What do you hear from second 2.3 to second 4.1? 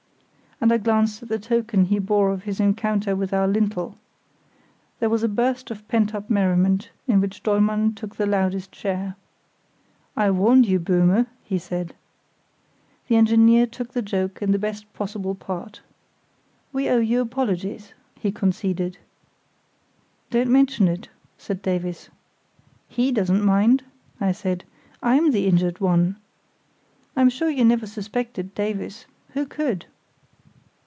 of his encounter with our lintel.